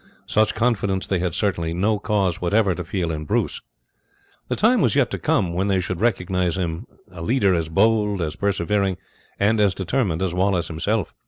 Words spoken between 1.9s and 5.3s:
cause whatever to feel in Bruce. The time was yet to